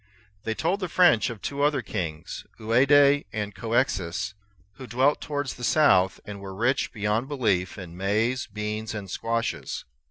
[0.45, 4.33] They told the French of two other kings, Ouade and Couexis,
[4.77, 9.85] who dwelt towards the south, and were rich beyond belief in maize, beans, and squashes.